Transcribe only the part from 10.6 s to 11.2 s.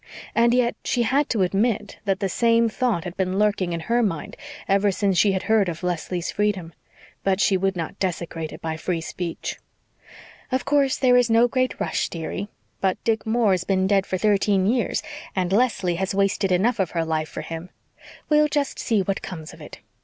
course there